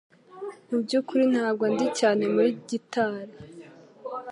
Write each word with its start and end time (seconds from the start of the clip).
Mu 0.69 0.77
byukuri 0.83 1.23
ntabwo 1.33 1.63
ndi 1.73 1.87
cyane 1.99 2.23
muri 2.33 2.49
gitari 2.69 3.33